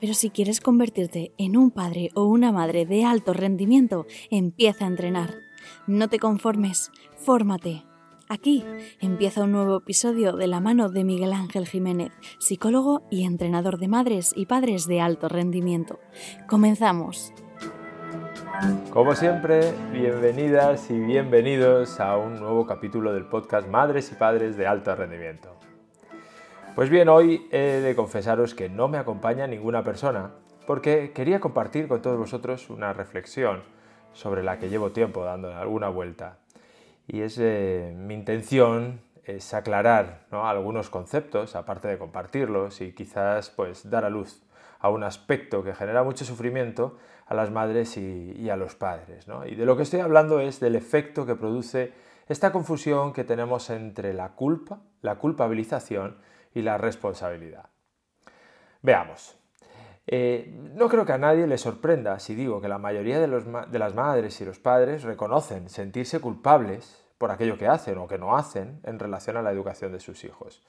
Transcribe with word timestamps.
Pero 0.00 0.14
si 0.14 0.30
quieres 0.30 0.60
convertirte 0.60 1.32
en 1.38 1.56
un 1.56 1.70
padre 1.70 2.10
o 2.14 2.24
una 2.24 2.52
madre 2.52 2.86
de 2.86 3.04
alto 3.04 3.32
rendimiento, 3.32 4.06
empieza 4.30 4.84
a 4.84 4.88
entrenar. 4.88 5.34
No 5.86 6.08
te 6.08 6.18
conformes, 6.18 6.90
fórmate. 7.16 7.84
Aquí 8.28 8.64
empieza 9.00 9.44
un 9.44 9.52
nuevo 9.52 9.76
episodio 9.76 10.32
de 10.32 10.46
la 10.46 10.60
mano 10.60 10.88
de 10.88 11.04
Miguel 11.04 11.34
Ángel 11.34 11.66
Jiménez, 11.66 12.12
psicólogo 12.38 13.02
y 13.10 13.24
entrenador 13.24 13.78
de 13.78 13.88
madres 13.88 14.32
y 14.34 14.46
padres 14.46 14.86
de 14.86 15.00
alto 15.00 15.28
rendimiento. 15.28 15.98
Comenzamos. 16.48 17.34
Como 18.90 19.14
siempre, 19.14 19.72
bienvenidas 19.92 20.90
y 20.90 20.98
bienvenidos 20.98 21.98
a 22.00 22.16
un 22.16 22.38
nuevo 22.38 22.64
capítulo 22.66 23.12
del 23.12 23.26
podcast 23.26 23.68
Madres 23.68 24.12
y 24.12 24.14
Padres 24.14 24.56
de 24.56 24.66
Alto 24.66 24.94
Rendimiento. 24.94 25.56
Pues 26.74 26.88
bien, 26.88 27.10
hoy 27.10 27.46
he 27.52 27.58
de 27.58 27.94
confesaros 27.94 28.54
que 28.54 28.70
no 28.70 28.88
me 28.88 28.96
acompaña 28.96 29.46
ninguna 29.46 29.84
persona 29.84 30.30
porque 30.66 31.12
quería 31.12 31.38
compartir 31.38 31.86
con 31.86 32.00
todos 32.00 32.16
vosotros 32.16 32.70
una 32.70 32.94
reflexión 32.94 33.62
sobre 34.14 34.42
la 34.42 34.58
que 34.58 34.70
llevo 34.70 34.90
tiempo 34.90 35.22
dando 35.22 35.54
alguna 35.54 35.90
vuelta. 35.90 36.38
Y 37.06 37.20
es 37.20 37.36
eh, 37.38 37.94
mi 37.94 38.14
intención 38.14 39.02
es 39.24 39.52
aclarar 39.52 40.24
algunos 40.30 40.88
conceptos, 40.88 41.56
aparte 41.56 41.88
de 41.88 41.98
compartirlos 41.98 42.80
y 42.80 42.92
quizás 42.92 43.50
pues 43.50 43.90
dar 43.90 44.06
a 44.06 44.10
luz 44.10 44.42
a 44.80 44.88
un 44.88 45.04
aspecto 45.04 45.62
que 45.62 45.74
genera 45.74 46.02
mucho 46.02 46.24
sufrimiento 46.24 46.96
a 47.26 47.34
las 47.34 47.50
madres 47.50 47.98
y, 47.98 48.48
a 48.48 48.56
los 48.56 48.76
padres. 48.76 49.26
Y 49.46 49.56
de 49.56 49.66
lo 49.66 49.76
que 49.76 49.82
estoy 49.82 50.00
hablando 50.00 50.40
es 50.40 50.58
del 50.58 50.74
efecto 50.76 51.26
que 51.26 51.34
produce 51.34 51.92
esta 52.28 52.50
confusión 52.50 53.12
que 53.12 53.24
tenemos 53.24 53.68
entre 53.68 54.14
la 54.14 54.30
culpa, 54.30 54.80
la 55.02 55.16
culpabilización 55.16 56.16
y 56.54 56.62
la 56.62 56.78
responsabilidad. 56.78 57.66
Veamos. 58.82 59.36
Eh, 60.06 60.52
no 60.74 60.88
creo 60.88 61.06
que 61.06 61.12
a 61.12 61.18
nadie 61.18 61.46
le 61.46 61.58
sorprenda 61.58 62.18
si 62.18 62.34
digo 62.34 62.60
que 62.60 62.68
la 62.68 62.78
mayoría 62.78 63.20
de, 63.20 63.28
de 63.28 63.78
las 63.78 63.94
madres 63.94 64.40
y 64.40 64.44
los 64.44 64.58
padres 64.58 65.04
reconocen 65.04 65.68
sentirse 65.68 66.20
culpables 66.20 67.04
por 67.18 67.30
aquello 67.30 67.56
que 67.56 67.68
hacen 67.68 67.98
o 67.98 68.08
que 68.08 68.18
no 68.18 68.36
hacen 68.36 68.80
en 68.82 68.98
relación 68.98 69.36
a 69.36 69.42
la 69.42 69.52
educación 69.52 69.92
de 69.92 70.00
sus 70.00 70.24
hijos. 70.24 70.66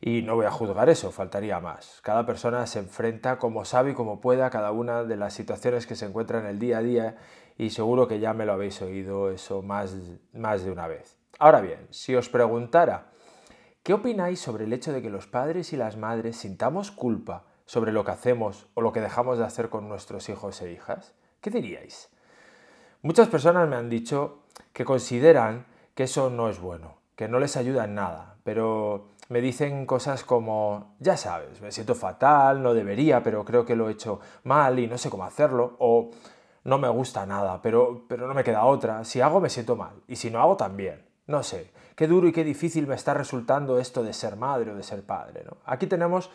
Y 0.00 0.22
no 0.22 0.36
voy 0.36 0.46
a 0.46 0.50
juzgar 0.50 0.88
eso, 0.88 1.10
faltaría 1.10 1.58
más. 1.60 2.00
Cada 2.02 2.26
persona 2.26 2.66
se 2.66 2.78
enfrenta 2.78 3.38
como 3.38 3.64
sabe 3.64 3.92
y 3.92 3.94
como 3.94 4.20
pueda 4.20 4.50
cada 4.50 4.70
una 4.70 5.02
de 5.02 5.16
las 5.16 5.34
situaciones 5.34 5.86
que 5.86 5.96
se 5.96 6.06
encuentra 6.06 6.38
en 6.38 6.46
el 6.46 6.58
día 6.58 6.78
a 6.78 6.82
día 6.82 7.16
y 7.56 7.70
seguro 7.70 8.06
que 8.06 8.20
ya 8.20 8.34
me 8.34 8.46
lo 8.46 8.52
habéis 8.52 8.82
oído 8.82 9.30
eso 9.30 9.62
más, 9.62 9.96
más 10.32 10.64
de 10.64 10.70
una 10.70 10.86
vez. 10.86 11.16
Ahora 11.38 11.60
bien, 11.60 11.86
si 11.90 12.14
os 12.14 12.28
preguntara 12.28 13.13
¿Qué 13.84 13.92
opináis 13.92 14.40
sobre 14.40 14.64
el 14.64 14.72
hecho 14.72 14.94
de 14.94 15.02
que 15.02 15.10
los 15.10 15.26
padres 15.26 15.74
y 15.74 15.76
las 15.76 15.98
madres 15.98 16.38
sintamos 16.38 16.90
culpa 16.90 17.44
sobre 17.66 17.92
lo 17.92 18.02
que 18.02 18.12
hacemos 18.12 18.66
o 18.72 18.80
lo 18.80 18.94
que 18.94 19.02
dejamos 19.02 19.36
de 19.36 19.44
hacer 19.44 19.68
con 19.68 19.90
nuestros 19.90 20.30
hijos 20.30 20.62
e 20.62 20.72
hijas? 20.72 21.12
¿Qué 21.42 21.50
diríais? 21.50 22.08
Muchas 23.02 23.28
personas 23.28 23.68
me 23.68 23.76
han 23.76 23.90
dicho 23.90 24.38
que 24.72 24.86
consideran 24.86 25.66
que 25.94 26.04
eso 26.04 26.30
no 26.30 26.48
es 26.48 26.60
bueno, 26.60 26.96
que 27.14 27.28
no 27.28 27.38
les 27.38 27.58
ayuda 27.58 27.84
en 27.84 27.94
nada, 27.94 28.36
pero 28.42 29.08
me 29.28 29.42
dicen 29.42 29.84
cosas 29.84 30.24
como, 30.24 30.96
ya 30.98 31.18
sabes, 31.18 31.60
me 31.60 31.70
siento 31.70 31.94
fatal, 31.94 32.62
no 32.62 32.72
debería, 32.72 33.22
pero 33.22 33.44
creo 33.44 33.66
que 33.66 33.76
lo 33.76 33.90
he 33.90 33.92
hecho 33.92 34.18
mal 34.44 34.78
y 34.78 34.86
no 34.86 34.96
sé 34.96 35.10
cómo 35.10 35.24
hacerlo, 35.24 35.76
o 35.78 36.10
no 36.64 36.78
me 36.78 36.88
gusta 36.88 37.26
nada, 37.26 37.60
pero, 37.60 38.06
pero 38.08 38.26
no 38.26 38.32
me 38.32 38.44
queda 38.44 38.64
otra, 38.64 39.04
si 39.04 39.20
hago 39.20 39.42
me 39.42 39.50
siento 39.50 39.76
mal, 39.76 40.02
y 40.08 40.16
si 40.16 40.30
no 40.30 40.40
hago 40.40 40.56
también. 40.56 41.04
No 41.26 41.42
sé, 41.42 41.70
qué 41.94 42.06
duro 42.06 42.28
y 42.28 42.32
qué 42.32 42.44
difícil 42.44 42.86
me 42.86 42.94
está 42.94 43.14
resultando 43.14 43.78
esto 43.78 44.02
de 44.02 44.12
ser 44.12 44.36
madre 44.36 44.72
o 44.72 44.74
de 44.74 44.82
ser 44.82 45.02
padre. 45.02 45.44
¿no? 45.44 45.58
Aquí 45.64 45.86
tenemos, 45.86 46.30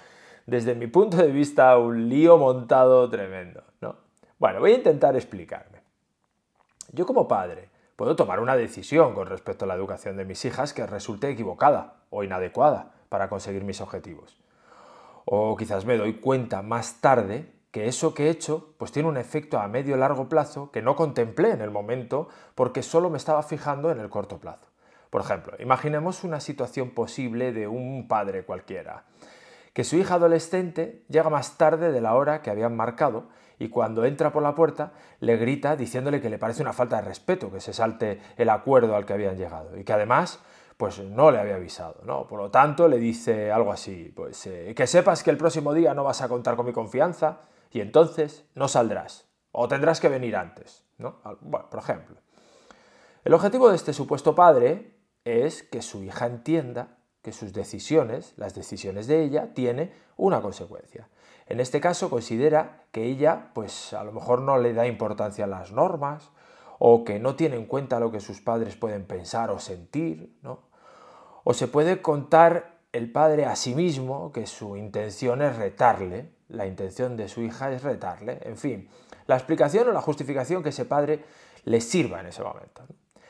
desde 0.46 0.76
mi 0.76 0.88
punto 0.88 1.18
de 1.18 1.32
vista, 1.32 1.78
un 1.78 2.10
lío 2.10 2.38
montado 2.38 3.10
tremendo. 3.10 3.64
¿no? 3.82 3.96
Bueno, 4.38 4.60
voy 4.60 4.72
a 4.72 4.76
intentar 4.76 5.16
explicarme. 5.16 5.80
Yo 6.92 7.06
como 7.06 7.28
padre 7.28 7.70
puedo 7.96 8.16
tomar 8.16 8.40
una 8.40 8.56
decisión 8.56 9.14
con 9.14 9.28
respecto 9.28 9.66
a 9.66 9.68
la 9.68 9.76
educación 9.76 10.16
de 10.18 10.26
mis 10.26 10.44
hijas 10.46 10.74
que 10.74 10.88
resulte 10.88 11.30
equivocada 11.30 11.96
o 12.10 12.24
inadecuada 12.24 12.92
para 13.10 13.30
conseguir 13.30 13.64
mis 13.64 13.82
objetivos. 13.82 14.38
O 15.26 15.56
quizás 15.58 15.86
me 15.86 15.98
doy 15.98 16.14
cuenta 16.16 16.62
más 16.62 17.02
tarde 17.02 17.52
que 17.72 17.88
eso 17.88 18.14
que 18.14 18.28
he 18.28 18.30
hecho 18.30 18.74
pues 18.78 18.92
tiene 18.92 19.10
un 19.10 19.18
efecto 19.18 19.60
a 19.60 19.68
medio 19.68 19.96
largo 19.98 20.28
plazo 20.30 20.72
que 20.72 20.82
no 20.82 20.96
contemplé 20.96 21.52
en 21.52 21.62
el 21.62 21.70
momento 21.70 22.30
porque 22.56 22.82
solo 22.82 23.10
me 23.10 23.18
estaba 23.18 23.44
fijando 23.44 23.92
en 23.92 24.00
el 24.00 24.10
corto 24.10 24.40
plazo. 24.40 24.69
Por 25.10 25.22
ejemplo, 25.22 25.54
imaginemos 25.60 26.24
una 26.24 26.40
situación 26.40 26.92
posible 26.92 27.52
de 27.52 27.68
un 27.68 28.08
padre 28.08 28.46
cualquiera, 28.46 29.06
que 29.74 29.84
su 29.84 29.96
hija 29.96 30.16
adolescente 30.16 31.04
llega 31.10 31.30
más 31.30 31.58
tarde 31.58 31.92
de 31.92 32.02
la 32.02 32.16
hora 32.16 32.42
que 32.42 32.50
habían 32.50 32.76
marcado 32.76 33.30
y 33.60 33.70
cuando 33.70 34.06
entra 34.06 34.32
por 34.32 34.44
la 34.44 34.56
puerta 34.56 34.94
le 35.20 35.38
grita 35.38 35.76
diciéndole 35.76 36.22
que 36.22 36.30
le 36.30 36.38
parece 36.38 36.62
una 36.62 36.74
falta 36.74 36.98
de 36.98 37.04
respeto 37.04 37.52
que 37.52 37.60
se 37.60 37.74
salte 37.74 38.20
el 38.38 38.50
acuerdo 38.50 38.96
al 38.96 39.06
que 39.06 39.14
habían 39.14 39.38
llegado 39.38 39.78
y 39.78 39.84
que 39.84 39.94
además 39.94 40.40
pues 40.78 41.00
no 41.00 41.30
le 41.30 41.40
había 41.40 41.56
avisado, 41.56 42.02
¿no? 42.06 42.26
Por 42.26 42.40
lo 42.40 42.50
tanto 42.52 42.88
le 42.88 43.00
dice 43.00 43.52
algo 43.52 43.74
así, 43.74 44.14
pues 44.16 44.48
eh, 44.48 44.74
que 44.76 44.88
sepas 44.88 45.24
que 45.24 45.30
el 45.30 45.38
próximo 45.38 45.74
día 45.74 45.94
no 45.94 46.06
vas 46.06 46.22
a 46.22 46.30
contar 46.30 46.56
con 46.56 46.66
mi 46.66 46.72
confianza 46.72 47.42
y 47.70 47.82
entonces 47.82 48.46
no 48.56 48.70
saldrás 48.70 49.28
o 49.52 49.68
tendrás 49.68 50.00
que 50.00 50.08
venir 50.08 50.38
antes, 50.38 50.86
¿no? 50.98 51.20
Bueno, 51.42 51.70
por 51.70 51.82
ejemplo. 51.82 52.16
El 53.26 53.34
objetivo 53.34 53.70
de 53.70 53.76
este 53.76 53.92
supuesto 53.92 54.34
padre 54.34 54.99
es 55.26 55.64
que 55.64 55.82
su 55.82 56.04
hija 56.04 56.26
entienda 56.26 56.98
que 57.22 57.32
sus 57.32 57.54
decisiones, 57.54 58.34
las 58.38 58.56
decisiones 58.56 59.08
de 59.08 59.24
ella, 59.24 59.54
tiene 59.54 59.94
una 60.18 60.42
consecuencia. 60.42 61.10
En 61.48 61.60
este 61.60 61.82
caso 61.82 62.10
considera 62.10 62.84
que 62.92 63.04
ella, 63.04 63.52
pues 63.54 63.94
a 63.94 64.04
lo 64.04 64.12
mejor 64.12 64.42
no 64.42 64.58
le 64.58 64.74
da 64.74 64.88
importancia 64.88 65.46
a 65.46 65.48
las 65.48 65.72
normas 65.72 66.30
o 66.78 67.04
que 67.04 67.20
no 67.20 67.36
tiene 67.36 67.56
en 67.56 67.66
cuenta 67.66 68.00
lo 68.00 68.12
que 68.12 68.20
sus 68.20 68.40
padres 68.40 68.76
pueden 68.76 69.06
pensar 69.06 69.50
o 69.50 69.60
sentir, 69.60 70.38
¿no? 70.42 70.62
O 71.44 71.54
se 71.54 71.68
puede 71.68 72.02
contar 72.02 72.80
el 72.92 73.12
padre 73.12 73.46
a 73.46 73.56
sí 73.56 73.76
mismo 73.76 74.32
que 74.32 74.46
su 74.46 74.78
intención 74.78 75.42
es 75.42 75.56
retarle, 75.56 76.32
la 76.48 76.66
intención 76.66 77.18
de 77.18 77.28
su 77.28 77.42
hija 77.42 77.72
es 77.72 77.84
retarle, 77.84 78.40
en 78.44 78.58
fin, 78.58 78.90
la 79.28 79.36
explicación 79.36 79.90
o 79.90 79.92
la 79.92 80.02
justificación 80.02 80.64
que 80.64 80.70
ese 80.70 80.86
padre 80.86 81.24
le 81.66 81.82
sirva 81.82 82.20
en 82.20 82.28
ese 82.28 82.44
momento. 82.44 82.84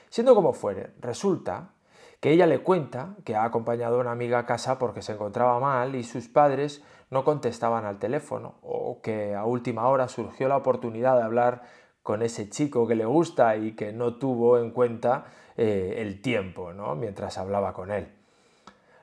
Siendo 0.10 0.34
como 0.36 0.54
fuere, 0.54 0.94
resulta 1.00 1.74
que 2.20 2.32
ella 2.32 2.48
le 2.48 2.60
cuenta 2.60 3.16
que 3.24 3.36
ha 3.36 3.44
acompañado 3.44 3.98
a 3.98 4.02
una 4.02 4.12
amiga 4.12 4.40
a 4.40 4.46
casa 4.46 4.78
porque 4.78 5.02
se 5.02 5.14
encontraba 5.14 5.60
mal 5.60 5.96
y 5.96 6.04
sus 6.04 6.28
padres 6.28 6.84
no 7.10 7.24
contestaban 7.24 7.86
al 7.86 8.00
teléfono 8.00 8.56
o 8.62 9.02
que 9.02 9.36
a 9.36 9.46
última 9.46 9.88
hora 9.88 10.08
surgió 10.08 10.48
la 10.48 10.58
oportunidad 10.58 11.16
de 11.16 11.24
hablar 11.24 11.64
con 12.04 12.22
ese 12.22 12.50
chico 12.50 12.88
que 12.88 12.96
le 12.96 13.06
gusta 13.06 13.56
y 13.56 13.76
que 13.76 13.94
no 13.94 14.16
tuvo 14.16 14.58
en 14.58 14.72
cuenta 14.72 15.26
eh, 15.56 15.96
el 15.98 16.22
tiempo 16.22 16.74
¿no? 16.74 16.96
mientras 16.96 17.38
hablaba 17.38 17.74
con 17.74 17.92
él. 17.92 18.14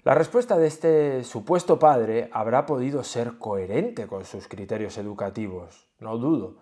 La 0.04 0.14
respuesta 0.14 0.56
de 0.56 0.68
este 0.68 1.24
supuesto 1.24 1.78
padre 1.78 2.30
habrá 2.32 2.64
podido 2.64 3.02
ser 3.02 3.38
coherente 3.38 4.06
con 4.06 4.24
sus 4.24 4.46
criterios 4.46 4.98
educativos, 4.98 5.88
no 5.98 6.16
dudo, 6.16 6.58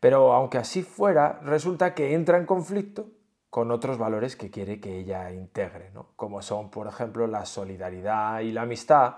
pero 0.00 0.32
aunque 0.32 0.56
así 0.56 0.82
fuera, 0.82 1.40
resulta 1.42 1.94
que 1.94 2.14
entra 2.14 2.38
en 2.38 2.46
conflicto 2.46 3.08
con 3.50 3.70
otros 3.70 3.96
valores 3.96 4.36
que 4.36 4.50
quiere 4.50 4.80
que 4.80 4.98
ella 4.98 5.32
integre, 5.32 5.90
como 6.16 6.42
son, 6.42 6.70
por 6.70 6.86
ejemplo, 6.86 7.26
la 7.26 7.46
solidaridad 7.46 8.40
y 8.40 8.52
la 8.52 8.62
amistad, 8.62 9.16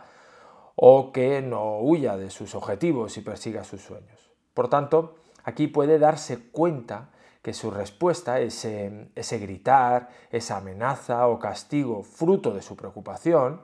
o 0.76 1.12
que 1.12 1.42
no 1.42 1.78
huya 1.80 2.16
de 2.16 2.30
sus 2.30 2.54
objetivos 2.54 3.16
y 3.16 3.22
persiga 3.22 3.64
sus 3.64 3.82
sueños. 3.82 4.32
Por 4.54 4.68
tanto, 4.68 5.16
aquí 5.44 5.66
puede 5.66 5.98
darse 5.98 6.50
cuenta 6.50 7.10
que 7.42 7.52
su 7.52 7.70
respuesta, 7.70 8.38
ese, 8.40 9.10
ese 9.14 9.38
gritar, 9.38 10.10
esa 10.30 10.58
amenaza 10.58 11.26
o 11.26 11.38
castigo 11.38 12.02
fruto 12.02 12.52
de 12.52 12.62
su 12.62 12.76
preocupación, 12.76 13.62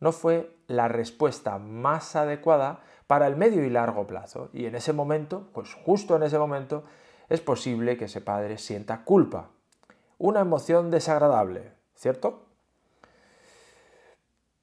no 0.00 0.12
fue 0.12 0.56
la 0.66 0.88
respuesta 0.88 1.58
más 1.58 2.16
adecuada 2.16 2.80
para 3.06 3.28
el 3.28 3.36
medio 3.36 3.64
y 3.64 3.70
largo 3.70 4.06
plazo. 4.06 4.50
Y 4.52 4.66
en 4.66 4.74
ese 4.74 4.92
momento, 4.92 5.50
pues 5.54 5.72
justo 5.74 6.16
en 6.16 6.24
ese 6.24 6.38
momento, 6.38 6.84
es 7.28 7.40
posible 7.40 7.96
que 7.96 8.06
ese 8.06 8.20
padre 8.20 8.58
sienta 8.58 9.04
culpa 9.04 9.50
una 10.18 10.40
emoción 10.40 10.90
desagradable, 10.90 11.72
¿cierto? 11.94 12.46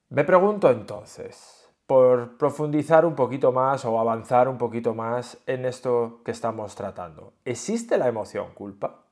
Me 0.08 0.24
pregunto 0.24 0.70
entonces, 0.70 1.60
por 1.86 2.36
profundizar 2.36 3.04
un 3.04 3.14
poquito 3.14 3.52
más 3.52 3.84
o 3.84 3.98
avanzar 3.98 4.48
un 4.48 4.58
poquito 4.58 4.94
más 4.94 5.38
en 5.46 5.64
esto 5.64 6.20
que 6.24 6.30
estamos 6.30 6.74
tratando. 6.74 7.32
¿Existe 7.44 7.98
la 7.98 8.08
emoción 8.08 8.54
culpa? 8.54 9.04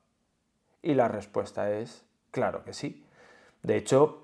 Y 0.81 0.93
la 0.93 1.09
respuesta 1.09 1.71
es 1.71 2.05
claro 2.31 2.63
que 2.63 2.73
sí. 2.73 3.05
De 3.63 3.75
hecho, 3.75 4.23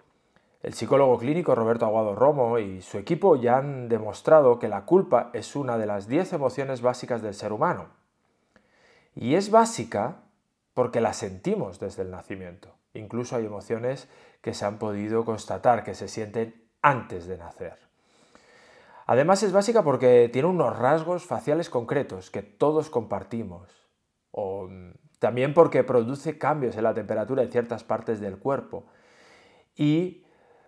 el 0.63 0.73
psicólogo 0.73 1.17
clínico 1.17 1.53
Roberto 1.53 1.85
Aguado 1.85 2.15
Romo 2.15 2.57
y 2.57 2.81
su 2.81 2.97
equipo 2.97 3.35
ya 3.35 3.57
han 3.57 3.87
demostrado 3.87 4.57
que 4.57 4.67
la 4.67 4.85
culpa 4.85 5.29
es 5.33 5.55
una 5.55 5.77
de 5.77 5.85
las 5.85 6.07
10 6.07 6.33
emociones 6.33 6.81
básicas 6.81 7.21
del 7.21 7.33
ser 7.33 7.53
humano. 7.53 7.87
Y 9.15 9.35
es 9.35 9.51
básica 9.51 10.23
porque 10.75 11.01
la 11.01 11.13
sentimos 11.13 11.79
desde 11.79 12.03
el 12.03 12.11
nacimiento. 12.11 12.75
Incluso 12.93 13.37
hay 13.37 13.45
emociones 13.45 14.07
que 14.41 14.53
se 14.53 14.65
han 14.65 14.77
podido 14.77 15.25
constatar 15.25 15.83
que 15.83 15.95
se 15.95 16.07
sienten 16.07 16.69
antes 16.81 17.25
de 17.25 17.37
nacer. 17.37 17.79
Además 19.07 19.41
es 19.41 19.53
básica 19.53 19.83
porque 19.83 20.29
tiene 20.31 20.49
unos 20.49 20.77
rasgos 20.77 21.23
faciales 21.23 21.69
concretos 21.69 22.29
que 22.29 22.43
todos 22.43 22.89
compartimos. 22.89 23.71
O 24.31 24.67
mm, 24.67 24.91
también 25.19 25.53
porque 25.53 25.85
produce 25.85 26.37
cambios 26.37 26.75
en 26.75 26.83
la 26.83 26.93
temperatura 26.93 27.41
de 27.41 27.51
ciertas 27.51 27.85
partes 27.85 28.19
del 28.19 28.37
cuerpo. 28.37 28.85
Y 29.75 30.25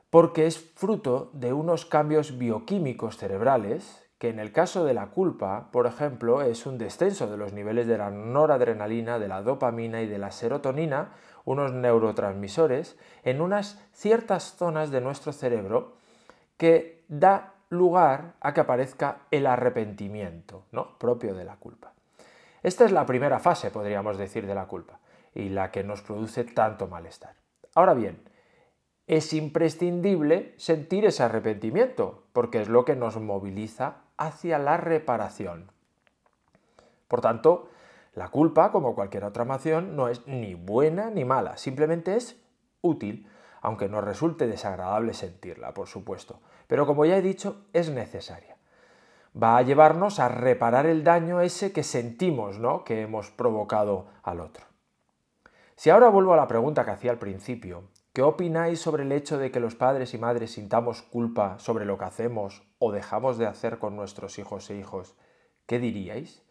porque 0.10 0.48
es 0.48 0.58
fruto 0.58 1.32
de 1.34 1.52
unos 1.52 1.86
cambios 1.86 2.38
bioquímicos 2.38 3.18
cerebrales 3.18 4.07
que 4.18 4.30
en 4.30 4.40
el 4.40 4.52
caso 4.52 4.84
de 4.84 4.94
la 4.94 5.08
culpa, 5.08 5.70
por 5.72 5.86
ejemplo, 5.86 6.42
es 6.42 6.66
un 6.66 6.78
descenso 6.78 7.28
de 7.28 7.38
los 7.38 7.54
niveles 7.54 7.88
de 7.88 7.98
la 7.98 8.10
noradrenalina, 8.10 9.20
de 9.20 9.28
la 9.28 9.44
dopamina 9.44 10.02
y 10.02 10.08
de 10.08 10.18
la 10.18 10.32
serotonina, 10.32 11.14
unos 11.46 11.72
neurotransmisores, 11.72 12.98
en 13.24 13.42
unas 13.42 13.80
ciertas 13.94 14.56
zonas 14.56 14.90
de 14.90 15.02
nuestro 15.02 15.34
cerebro 15.34 15.98
que 16.58 17.04
da 17.08 17.54
lugar 17.70 18.34
a 18.42 18.54
que 18.54 18.62
aparezca 18.62 19.20
el 19.30 19.46
arrepentimiento 19.46 20.66
¿no? 20.72 20.98
propio 20.98 21.36
de 21.36 21.46
la 21.46 21.58
culpa. 21.58 21.94
Esta 22.64 22.86
es 22.86 22.92
la 22.92 23.06
primera 23.06 23.40
fase, 23.40 23.70
podríamos 23.70 24.18
decir, 24.18 24.48
de 24.48 24.56
la 24.56 24.66
culpa 24.66 25.00
y 25.36 25.50
la 25.50 25.70
que 25.72 25.84
nos 25.84 26.02
produce 26.02 26.44
tanto 26.44 26.88
malestar. 26.88 27.36
Ahora 27.76 27.94
bien, 27.94 28.20
es 29.06 29.32
imprescindible 29.34 30.54
sentir 30.58 31.06
ese 31.06 31.24
arrepentimiento, 31.24 32.24
porque 32.34 32.62
es 32.62 32.68
lo 32.68 32.84
que 32.84 32.96
nos 32.96 33.18
moviliza 33.20 34.07
hacia 34.18 34.60
la 34.60 34.78
reparación. 34.78 35.72
Por 37.08 37.22
tanto, 37.22 37.70
la 38.14 38.30
culpa, 38.30 38.72
como 38.72 38.96
cualquier 38.96 39.24
otra 39.24 39.44
emoción, 39.44 39.96
no 39.96 40.08
es 40.08 40.26
ni 40.28 40.56
buena 40.56 41.10
ni 41.10 41.24
mala, 41.24 41.58
simplemente 41.58 42.16
es 42.16 42.42
útil, 42.82 43.30
aunque 43.62 43.90
nos 43.90 44.04
resulte 44.04 44.48
desagradable 44.48 45.14
sentirla, 45.14 45.74
por 45.74 45.88
supuesto. 45.88 46.40
Pero 46.68 46.86
como 46.86 47.06
ya 47.06 47.18
he 47.18 47.22
dicho, 47.22 47.66
es 47.74 47.90
necesaria. 47.90 48.58
Va 49.42 49.58
a 49.58 49.62
llevarnos 49.62 50.20
a 50.20 50.30
reparar 50.30 50.86
el 50.86 51.04
daño 51.04 51.42
ese 51.42 51.72
que 51.72 51.84
sentimos, 51.84 52.60
¿no? 52.60 52.84
que 52.84 53.02
hemos 53.02 53.30
provocado 53.30 54.08
al 54.24 54.40
otro. 54.40 54.66
Si 55.76 55.92
ahora 55.92 56.10
vuelvo 56.10 56.34
a 56.34 56.38
la 56.38 56.48
pregunta 56.48 56.84
que 56.84 56.92
hacía 56.92 57.12
al 57.12 57.20
principio, 57.20 57.84
¿qué 58.18 58.24
opináis 58.24 58.82
sobre 58.82 59.04
el 59.04 59.12
hecho 59.12 59.38
de 59.38 59.52
que 59.52 59.60
los 59.60 59.76
padres 59.76 60.16
y 60.16 60.18
madres 60.18 60.54
sintamos 60.54 61.04
culpa 61.04 61.60
sobre 61.60 61.86
lo 61.86 62.00
que 62.00 62.06
hacemos 62.06 62.64
o 62.80 62.92
dejamos 62.92 63.38
de 63.38 63.46
hacer 63.46 63.78
con 63.78 63.96
nuestros 63.96 64.40
hijos 64.40 64.72
e 64.72 64.76
hijos? 64.76 65.14
¿Qué 65.68 65.78
diríais? 65.78 66.42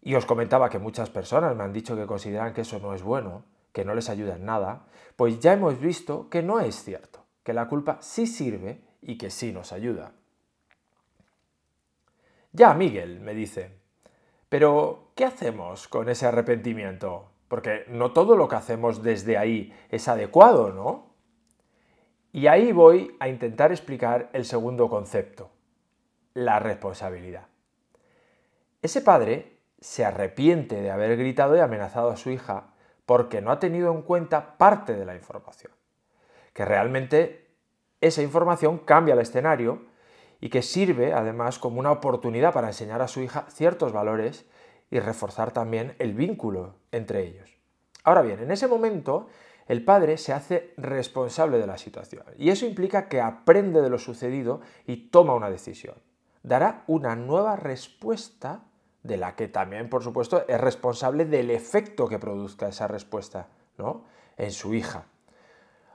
Y 0.00 0.14
os 0.14 0.26
comentaba 0.26 0.70
que 0.70 0.78
muchas 0.78 1.10
personas 1.10 1.56
me 1.56 1.64
han 1.64 1.72
dicho 1.72 1.96
que 1.96 2.06
consideran 2.06 2.54
que 2.54 2.60
eso 2.60 2.78
no 2.78 2.94
es 2.94 3.02
bueno, 3.02 3.42
que 3.72 3.84
no 3.84 3.96
les 3.96 4.08
ayuda 4.08 4.36
en 4.36 4.44
nada, 4.44 4.86
pues 5.16 5.40
ya 5.40 5.54
hemos 5.54 5.80
visto 5.80 6.30
que 6.30 6.40
no 6.40 6.60
es 6.60 6.84
cierto, 6.84 7.26
que 7.42 7.52
la 7.52 7.66
culpa 7.66 7.98
sí 8.00 8.28
sirve 8.28 8.80
y 9.02 9.18
que 9.18 9.30
sí 9.30 9.50
nos 9.50 9.72
ayuda. 9.72 10.12
Ya, 12.52 12.74
Miguel, 12.74 13.18
me 13.18 13.34
dice, 13.34 13.72
pero 14.48 15.10
¿qué 15.16 15.24
hacemos 15.24 15.88
con 15.88 16.08
ese 16.08 16.26
arrepentimiento? 16.26 17.29
Porque 17.50 17.84
no 17.88 18.12
todo 18.12 18.36
lo 18.36 18.46
que 18.46 18.54
hacemos 18.54 19.02
desde 19.02 19.36
ahí 19.36 19.76
es 19.88 20.06
adecuado, 20.06 20.70
¿no? 20.70 21.10
Y 22.30 22.46
ahí 22.46 22.70
voy 22.70 23.16
a 23.18 23.26
intentar 23.26 23.72
explicar 23.72 24.30
el 24.32 24.44
segundo 24.44 24.88
concepto, 24.88 25.50
la 26.32 26.60
responsabilidad. 26.60 27.48
Ese 28.82 29.00
padre 29.00 29.58
se 29.80 30.04
arrepiente 30.04 30.80
de 30.80 30.92
haber 30.92 31.16
gritado 31.16 31.56
y 31.56 31.58
amenazado 31.58 32.10
a 32.10 32.16
su 32.16 32.30
hija 32.30 32.72
porque 33.04 33.40
no 33.40 33.50
ha 33.50 33.58
tenido 33.58 33.92
en 33.92 34.02
cuenta 34.02 34.56
parte 34.56 34.94
de 34.94 35.04
la 35.04 35.16
información. 35.16 35.72
Que 36.52 36.64
realmente 36.64 37.48
esa 38.00 38.22
información 38.22 38.78
cambia 38.78 39.14
el 39.14 39.20
escenario 39.20 39.86
y 40.40 40.50
que 40.50 40.62
sirve 40.62 41.14
además 41.14 41.58
como 41.58 41.80
una 41.80 41.90
oportunidad 41.90 42.52
para 42.52 42.68
enseñar 42.68 43.02
a 43.02 43.08
su 43.08 43.22
hija 43.22 43.46
ciertos 43.48 43.92
valores 43.92 44.46
y 44.90 44.98
reforzar 44.98 45.52
también 45.52 45.94
el 45.98 46.14
vínculo 46.14 46.74
entre 46.92 47.22
ellos. 47.22 47.50
Ahora 48.04 48.22
bien, 48.22 48.40
en 48.40 48.50
ese 48.50 48.66
momento 48.66 49.28
el 49.66 49.84
padre 49.84 50.16
se 50.16 50.32
hace 50.32 50.74
responsable 50.76 51.58
de 51.58 51.66
la 51.66 51.78
situación 51.78 52.24
y 52.36 52.50
eso 52.50 52.66
implica 52.66 53.08
que 53.08 53.20
aprende 53.20 53.82
de 53.82 53.90
lo 53.90 53.98
sucedido 53.98 54.60
y 54.86 55.10
toma 55.10 55.34
una 55.34 55.50
decisión. 55.50 55.94
Dará 56.42 56.84
una 56.86 57.14
nueva 57.14 57.56
respuesta 57.56 58.62
de 59.02 59.16
la 59.16 59.36
que 59.36 59.48
también, 59.48 59.88
por 59.88 60.02
supuesto, 60.02 60.44
es 60.48 60.60
responsable 60.60 61.24
del 61.24 61.50
efecto 61.50 62.08
que 62.08 62.18
produzca 62.18 62.68
esa 62.68 62.88
respuesta 62.88 63.48
¿no? 63.78 64.04
en 64.36 64.50
su 64.50 64.74
hija. 64.74 65.04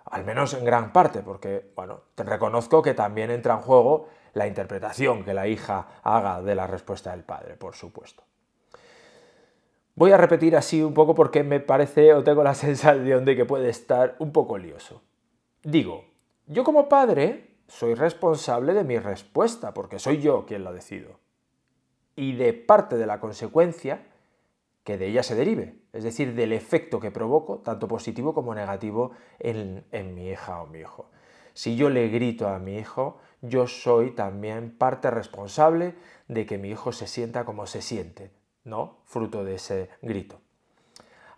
Al 0.05 0.23
menos 0.23 0.53
en 0.53 0.63
gran 0.63 0.93
parte, 0.93 1.21
porque, 1.21 1.71
bueno, 1.75 2.01
te 2.13 2.23
reconozco 2.23 2.81
que 2.81 2.93
también 2.93 3.31
entra 3.31 3.55
en 3.55 3.61
juego 3.61 4.07
la 4.33 4.47
interpretación 4.47 5.23
que 5.23 5.33
la 5.33 5.47
hija 5.47 5.87
haga 6.03 6.41
de 6.41 6.55
la 6.55 6.67
respuesta 6.67 7.11
del 7.11 7.23
padre, 7.23 7.55
por 7.55 7.75
supuesto. 7.75 8.23
Voy 9.95 10.11
a 10.11 10.17
repetir 10.17 10.55
así 10.55 10.81
un 10.81 10.93
poco 10.93 11.15
porque 11.15 11.43
me 11.43 11.59
parece 11.59 12.13
o 12.13 12.23
tengo 12.23 12.43
la 12.43 12.53
sensación 12.55 13.25
de 13.25 13.35
que 13.35 13.45
puede 13.45 13.69
estar 13.69 14.15
un 14.19 14.31
poco 14.31 14.57
lioso. 14.57 15.01
Digo, 15.63 16.05
yo 16.47 16.63
como 16.63 16.89
padre 16.89 17.55
soy 17.67 17.95
responsable 17.95 18.73
de 18.73 18.83
mi 18.83 18.99
respuesta, 18.99 19.73
porque 19.73 19.97
soy 19.97 20.19
yo 20.21 20.45
quien 20.45 20.63
la 20.63 20.71
decido 20.71 21.19
y 22.15 22.35
de 22.35 22.53
parte 22.53 22.97
de 22.97 23.05
la 23.05 23.19
consecuencia 23.19 24.05
que 24.83 24.97
de 24.97 25.07
ella 25.07 25.23
se 25.23 25.35
derive, 25.35 25.75
es 25.93 26.03
decir, 26.03 26.35
del 26.35 26.53
efecto 26.53 26.99
que 26.99 27.11
provoco, 27.11 27.59
tanto 27.59 27.87
positivo 27.87 28.33
como 28.33 28.53
negativo, 28.53 29.11
en, 29.39 29.83
mi 30.13 30.29
hija 30.29 30.61
o 30.61 30.67
mi 30.67 30.79
hijo. 30.79 31.09
Si 31.53 31.75
yo 31.75 31.89
le 31.89 32.07
grito 32.09 32.47
a 32.47 32.59
mi 32.59 32.77
hijo, 32.77 33.17
yo 33.41 33.67
soy 33.67 34.11
también 34.11 34.77
parte 34.77 35.09
responsable 35.09 35.95
de 36.27 36.45
que 36.45 36.57
mi 36.57 36.69
hijo 36.69 36.91
se 36.91 37.07
sienta 37.07 37.45
como 37.45 37.65
se 37.65 37.81
siente, 37.81 38.31
¿no? 38.65 38.97
Fruto 39.05 39.45
de 39.45 39.55
ese 39.55 39.89
grito. 40.01 40.41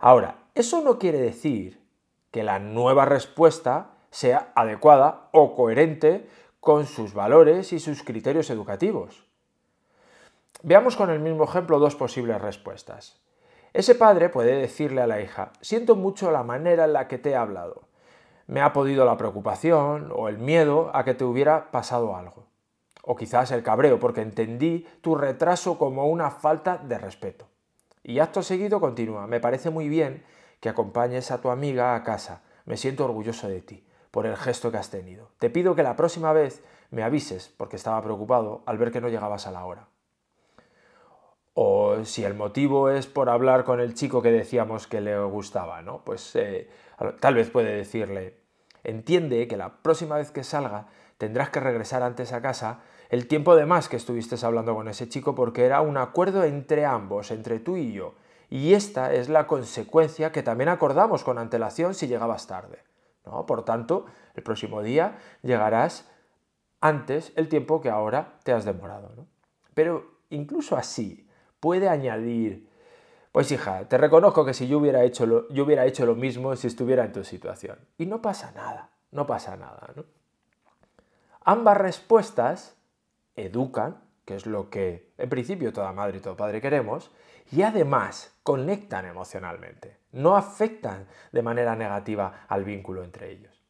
Ahora, 0.00 0.38
eso 0.54 0.82
no 0.82 0.98
quiere 0.98 1.18
decir 1.18 1.80
que 2.30 2.42
la 2.42 2.58
nueva 2.58 3.04
respuesta 3.04 3.90
sea 4.10 4.52
adecuada 4.54 5.28
o 5.32 5.54
coherente 5.54 6.28
con 6.60 6.86
sus 6.86 7.14
valores 7.14 7.72
y 7.72 7.78
sus 7.78 8.02
criterios 8.02 8.50
educativos. 8.50 9.24
Veamos 10.62 10.96
con 10.96 11.10
el 11.10 11.20
mismo 11.20 11.44
ejemplo 11.44 11.78
dos 11.78 11.94
posibles 11.94 12.40
respuestas. 12.40 13.20
Ese 13.72 13.94
padre 13.94 14.28
puede 14.28 14.56
decirle 14.56 15.02
a 15.02 15.06
la 15.06 15.20
hija, 15.20 15.52
siento 15.60 15.94
mucho 15.94 16.32
la 16.32 16.42
manera 16.42 16.86
en 16.86 16.94
la 16.94 17.06
que 17.06 17.18
te 17.18 17.30
he 17.30 17.36
hablado. 17.36 17.82
Me 18.46 18.60
ha 18.60 18.72
podido 18.72 19.04
la 19.04 19.16
preocupación 19.16 20.10
o 20.12 20.28
el 20.28 20.38
miedo 20.38 20.90
a 20.94 21.04
que 21.04 21.14
te 21.14 21.24
hubiera 21.24 21.70
pasado 21.70 22.16
algo. 22.16 22.47
O 23.10 23.16
quizás 23.16 23.52
el 23.52 23.62
cabreo, 23.62 23.98
porque 23.98 24.20
entendí 24.20 24.86
tu 25.00 25.14
retraso 25.14 25.78
como 25.78 26.08
una 26.08 26.30
falta 26.30 26.76
de 26.76 26.98
respeto. 26.98 27.48
Y 28.02 28.18
acto 28.18 28.42
seguido 28.42 28.80
continúa, 28.80 29.26
me 29.26 29.40
parece 29.40 29.70
muy 29.70 29.88
bien 29.88 30.22
que 30.60 30.68
acompañes 30.68 31.30
a 31.30 31.40
tu 31.40 31.48
amiga 31.48 31.94
a 31.94 32.02
casa. 32.02 32.42
Me 32.66 32.76
siento 32.76 33.06
orgulloso 33.06 33.48
de 33.48 33.62
ti, 33.62 33.82
por 34.10 34.26
el 34.26 34.36
gesto 34.36 34.70
que 34.70 34.76
has 34.76 34.90
tenido. 34.90 35.30
Te 35.38 35.48
pido 35.48 35.74
que 35.74 35.82
la 35.82 35.96
próxima 35.96 36.34
vez 36.34 36.62
me 36.90 37.02
avises, 37.02 37.48
porque 37.56 37.76
estaba 37.76 38.02
preocupado 38.02 38.62
al 38.66 38.76
ver 38.76 38.92
que 38.92 39.00
no 39.00 39.08
llegabas 39.08 39.46
a 39.46 39.52
la 39.52 39.64
hora. 39.64 39.88
O 41.54 42.04
si 42.04 42.24
el 42.24 42.34
motivo 42.34 42.90
es 42.90 43.06
por 43.06 43.30
hablar 43.30 43.64
con 43.64 43.80
el 43.80 43.94
chico 43.94 44.20
que 44.20 44.32
decíamos 44.32 44.86
que 44.86 45.00
le 45.00 45.18
gustaba, 45.18 45.80
¿no? 45.80 46.04
Pues 46.04 46.36
eh, 46.36 46.68
tal 47.20 47.36
vez 47.36 47.48
puede 47.48 47.74
decirle, 47.74 48.36
entiende 48.84 49.48
que 49.48 49.56
la 49.56 49.78
próxima 49.80 50.18
vez 50.18 50.30
que 50.30 50.44
salga 50.44 50.88
tendrás 51.16 51.48
que 51.48 51.60
regresar 51.60 52.02
antes 52.02 52.34
a 52.34 52.42
casa 52.42 52.82
el 53.08 53.26
tiempo 53.26 53.56
de 53.56 53.66
más 53.66 53.88
que 53.88 53.96
estuviste 53.96 54.36
hablando 54.44 54.74
con 54.74 54.88
ese 54.88 55.08
chico 55.08 55.34
porque 55.34 55.64
era 55.64 55.80
un 55.80 55.96
acuerdo 55.96 56.44
entre 56.44 56.84
ambos, 56.84 57.30
entre 57.30 57.58
tú 57.58 57.76
y 57.76 57.92
yo. 57.92 58.14
Y 58.50 58.74
esta 58.74 59.12
es 59.12 59.28
la 59.28 59.46
consecuencia 59.46 60.32
que 60.32 60.42
también 60.42 60.68
acordamos 60.68 61.24
con 61.24 61.38
antelación 61.38 61.94
si 61.94 62.06
llegabas 62.06 62.46
tarde. 62.46 62.82
¿no? 63.24 63.46
Por 63.46 63.64
tanto, 63.64 64.06
el 64.34 64.42
próximo 64.42 64.82
día 64.82 65.18
llegarás 65.42 66.10
antes 66.80 67.32
el 67.36 67.48
tiempo 67.48 67.80
que 67.80 67.90
ahora 67.90 68.38
te 68.44 68.52
has 68.52 68.64
demorado. 68.64 69.10
¿no? 69.16 69.26
Pero 69.74 70.18
incluso 70.30 70.76
así, 70.76 71.26
puede 71.60 71.88
añadir, 71.88 72.68
pues 73.32 73.50
hija, 73.52 73.88
te 73.88 73.98
reconozco 73.98 74.44
que 74.44 74.54
si 74.54 74.68
yo 74.68 74.78
hubiera 74.78 75.04
hecho 75.04 75.26
lo, 75.26 75.48
yo 75.50 75.64
hubiera 75.64 75.86
hecho 75.86 76.06
lo 76.06 76.14
mismo 76.14 76.54
si 76.56 76.66
estuviera 76.66 77.04
en 77.04 77.12
tu 77.12 77.24
situación. 77.24 77.78
Y 77.96 78.06
no 78.06 78.22
pasa 78.22 78.52
nada, 78.52 78.90
no 79.10 79.26
pasa 79.26 79.56
nada. 79.56 79.92
Ambas 81.44 81.76
respuestas 81.76 82.77
educan, 83.44 84.02
que 84.24 84.34
es 84.34 84.46
lo 84.46 84.70
que 84.70 85.12
en 85.18 85.28
principio 85.28 85.72
toda 85.72 85.92
madre 85.92 86.18
y 86.18 86.20
todo 86.20 86.36
padre 86.36 86.60
queremos, 86.60 87.10
y 87.50 87.62
además 87.62 88.38
conectan 88.42 89.06
emocionalmente, 89.06 89.98
no 90.12 90.36
afectan 90.36 91.06
de 91.32 91.42
manera 91.42 91.74
negativa 91.76 92.44
al 92.48 92.64
vínculo 92.64 93.02
entre 93.02 93.30
ellos. 93.30 93.62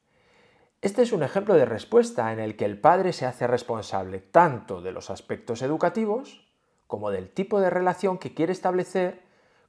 Este 0.80 1.02
es 1.02 1.12
un 1.12 1.22
ejemplo 1.22 1.54
de 1.54 1.64
respuesta 1.64 2.32
en 2.32 2.38
el 2.38 2.56
que 2.56 2.64
el 2.64 2.80
padre 2.80 3.12
se 3.12 3.26
hace 3.26 3.46
responsable 3.46 4.20
tanto 4.20 4.80
de 4.80 4.92
los 4.92 5.10
aspectos 5.10 5.62
educativos 5.62 6.48
como 6.86 7.10
del 7.10 7.30
tipo 7.30 7.60
de 7.60 7.70
relación 7.70 8.18
que 8.18 8.32
quiere 8.34 8.52
establecer 8.52 9.22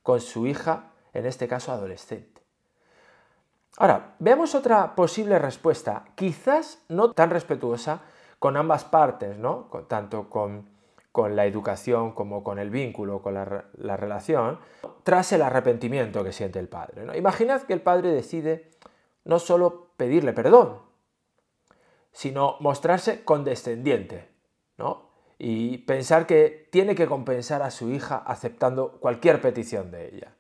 con 0.03 0.21
su 0.21 0.47
hija, 0.47 0.91
en 1.13 1.25
este 1.25 1.47
caso 1.47 1.71
adolescente. 1.71 2.41
Ahora, 3.77 4.15
veamos 4.19 4.55
otra 4.55 4.95
posible 4.95 5.39
respuesta, 5.39 6.05
quizás 6.15 6.83
no 6.89 7.11
tan 7.13 7.29
respetuosa 7.29 8.01
con 8.39 8.57
ambas 8.57 8.85
partes, 8.85 9.37
¿no? 9.37 9.69
tanto 9.87 10.29
con, 10.29 10.77
la 11.31 11.45
educación 11.45 12.13
como 12.13 12.45
con 12.45 12.59
el 12.59 12.69
vínculo, 12.69 13.21
con 13.21 13.33
la, 13.33 13.97
relación, 13.97 14.57
tras 15.03 15.33
el 15.33 15.41
arrepentimiento 15.41 16.23
que 16.23 16.31
siente 16.31 16.59
el 16.59 16.69
padre. 16.69 17.03
¿no? 17.03 17.13
Imaginad 17.13 17.63
que 17.63 17.73
el 17.73 17.81
padre 17.81 18.13
decide 18.13 18.71
no 19.25 19.39
solo 19.39 19.87
pedirle 19.97 20.31
perdón, 20.31 20.79
sino 22.13 22.55
mostrarse 22.61 23.23
condescendiente, 23.23 24.29
¿no? 24.77 25.09
Y 25.37 25.79
pensar 25.79 26.25
que 26.25 26.67
tiene 26.71 26.95
que 26.95 27.07
compensar 27.07 27.61
a 27.61 27.71
su 27.71 27.91
hija 27.91 28.17
aceptando 28.25 28.93
cualquier 28.99 29.41
petición 29.41 29.91
de 29.91 30.07
ella. 30.07 30.33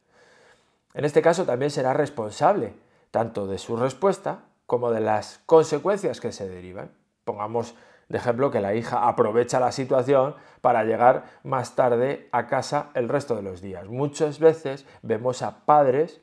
En 0.93 1.05
este 1.05 1.21
caso 1.21 1.45
también 1.45 1.71
será 1.71 1.93
responsable 1.93 2.73
tanto 3.11 3.47
de 3.47 3.57
su 3.57 3.77
respuesta 3.77 4.45
como 4.65 4.91
de 4.91 4.99
las 5.01 5.39
consecuencias 5.45 6.19
que 6.19 6.31
se 6.31 6.49
derivan. 6.49 6.91
Pongamos 7.23 7.75
de 8.09 8.17
ejemplo 8.17 8.51
que 8.51 8.59
la 8.59 8.73
hija 8.73 9.07
aprovecha 9.07 9.59
la 9.59 9.71
situación 9.71 10.35
para 10.61 10.83
llegar 10.83 11.25
más 11.43 11.75
tarde 11.75 12.27
a 12.31 12.47
casa 12.47 12.89
el 12.95 13.07
resto 13.07 13.35
de 13.35 13.43
los 13.43 13.61
días. 13.61 13.87
Muchas 13.87 14.39
veces 14.39 14.85
vemos 15.03 15.41
a 15.43 15.65
padres 15.65 16.21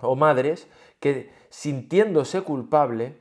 o 0.00 0.16
madres 0.16 0.68
que 1.00 1.32
sintiéndose 1.48 2.42
culpable 2.42 3.18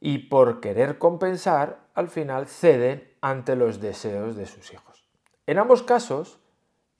y 0.00 0.18
por 0.18 0.60
querer 0.60 0.98
compensar, 0.98 1.78
al 1.94 2.08
final 2.08 2.46
ceden 2.46 3.12
ante 3.20 3.56
los 3.56 3.80
deseos 3.80 4.36
de 4.36 4.46
sus 4.46 4.72
hijos. 4.72 5.08
En 5.46 5.58
ambos 5.58 5.82
casos, 5.82 6.38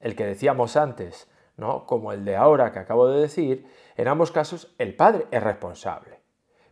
el 0.01 0.17
que 0.17 0.27
decíamos 0.27 0.77
antes, 0.77 1.29
¿no? 1.57 1.87
como 1.87 2.13
el 2.13 2.25
de 2.25 2.37
ahora 2.37 2.73
que 2.73 2.79
acabo 2.79 3.09
de 3.09 3.21
decir, 3.21 3.67
en 3.97 4.09
ambos 4.09 4.33
casos 4.33 4.75
el 4.79 4.95
padre 4.97 5.27
es 5.31 5.43
responsable. 5.43 6.18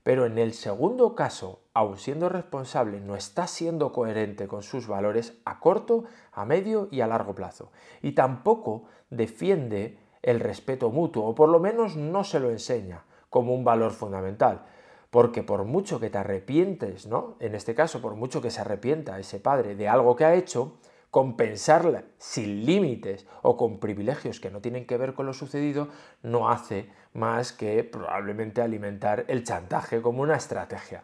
Pero 0.07 0.25
en 0.25 0.39
el 0.39 0.53
segundo 0.53 1.17
caso, 1.17 1.65
aun 1.75 1.99
siendo 1.99 2.29
responsable, 2.29 3.01
no 3.01 3.17
está 3.17 3.49
siendo 3.49 3.91
coherente 3.91 4.47
con 4.47 4.63
sus 4.63 4.87
valores 4.87 5.41
a 5.45 5.59
corto, 5.59 6.05
a 6.31 6.45
medio 6.45 6.87
y 6.93 7.01
a 7.01 7.09
largo 7.09 7.35
plazo. 7.35 7.73
Y 8.03 8.13
tampoco 8.13 8.85
defiende 9.11 9.99
el 10.23 10.39
respeto 10.39 10.91
mutuo, 10.91 11.27
o 11.27 11.35
por 11.35 11.49
lo 11.49 11.59
menos 11.59 11.97
no 11.97 12.23
se 12.23 12.39
lo 12.39 12.51
enseña 12.51 13.05
como 13.31 13.53
un 13.53 13.65
valor 13.65 13.91
fundamental. 13.91 14.67
Porque 15.11 15.43
por 15.43 15.65
mucho 15.65 15.99
que 15.99 16.09
te 16.09 16.19
arrepientes, 16.19 17.09
¿no? 17.09 17.35
En 17.41 17.57
este 17.57 17.75
caso, 17.75 18.01
por 18.01 18.15
mucho 18.15 18.41
que 18.41 18.53
se 18.53 18.61
arrepienta 18.61 19.19
ese 19.19 19.41
padre 19.41 19.75
de 19.75 19.89
algo 19.89 20.15
que 20.15 20.25
ha 20.25 20.37
hecho, 20.37 20.79
compensarla 21.11 22.05
sin 22.19 22.67
límites 22.67 23.27
o 23.43 23.57
con 23.57 23.81
privilegios 23.81 24.39
que 24.39 24.51
no 24.51 24.61
tienen 24.61 24.87
que 24.87 24.99
ver 24.99 25.15
con 25.15 25.27
lo 25.27 25.33
sucedido 25.33 25.89
no 26.23 26.51
hace 26.51 26.91
más 27.17 27.53
que 27.53 27.83
probablemente 27.83 28.61
alimentar 28.61 29.25
el 29.29 29.43
chantaje 29.43 30.03
como 30.03 30.23
una 30.23 30.37
estrategia. 30.37 31.03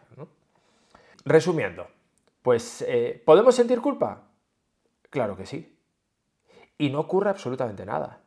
Resumiendo, 1.25 1.87
pues 2.41 2.83
eh, 2.87 3.21
¿podemos 3.25 3.55
sentir 3.55 3.81
culpa? 3.81 4.23
Claro 5.09 5.35
que 5.35 5.45
sí. 5.45 5.77
Y 6.77 6.89
no 6.89 7.01
ocurre 7.01 7.29
absolutamente 7.29 7.85
nada. 7.85 8.21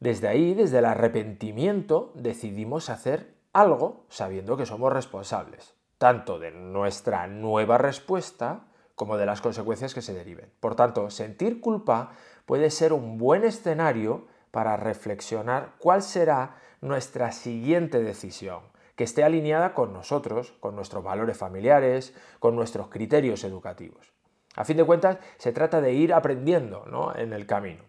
Desde 0.00 0.28
ahí, 0.28 0.54
desde 0.54 0.78
el 0.78 0.84
arrepentimiento, 0.84 2.12
decidimos 2.14 2.90
hacer 2.90 3.34
algo 3.52 4.04
sabiendo 4.08 4.56
que 4.56 4.66
somos 4.66 4.92
responsables, 4.92 5.74
tanto 5.98 6.38
de 6.38 6.50
nuestra 6.50 7.26
nueva 7.26 7.78
respuesta 7.78 8.66
como 8.94 9.16
de 9.16 9.26
las 9.26 9.40
consecuencias 9.40 9.94
que 9.94 10.02
se 10.02 10.14
deriven. 10.14 10.50
Por 10.60 10.74
tanto, 10.74 11.10
sentir 11.10 11.60
culpa 11.60 12.12
puede 12.44 12.70
ser 12.70 12.92
un 12.92 13.18
buen 13.18 13.44
escenario 13.44 14.26
para 14.56 14.78
reflexionar 14.78 15.74
cuál 15.76 16.00
será 16.00 16.56
nuestra 16.80 17.30
siguiente 17.30 18.02
decisión, 18.02 18.60
que 18.94 19.04
esté 19.04 19.22
alineada 19.22 19.74
con 19.74 19.92
nosotros, 19.92 20.54
con 20.60 20.74
nuestros 20.74 21.04
valores 21.04 21.36
familiares, 21.36 22.14
con 22.38 22.56
nuestros 22.56 22.88
criterios 22.88 23.44
educativos. 23.44 24.14
A 24.54 24.64
fin 24.64 24.78
de 24.78 24.84
cuentas, 24.84 25.18
se 25.36 25.52
trata 25.52 25.82
de 25.82 25.92
ir 25.92 26.14
aprendiendo 26.14 26.86
en 27.16 27.34
el 27.34 27.44
camino. 27.44 27.82